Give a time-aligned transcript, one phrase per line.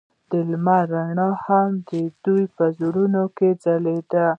[0.29, 1.91] د لمر رڼا هم د
[2.23, 4.27] دوی په زړونو کې ځلېده.